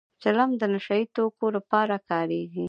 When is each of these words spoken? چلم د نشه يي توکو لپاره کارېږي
چلم 0.23 0.49
د 0.61 0.63
نشه 0.73 0.95
يي 0.99 1.05
توکو 1.15 1.45
لپاره 1.57 1.95
کارېږي 2.09 2.59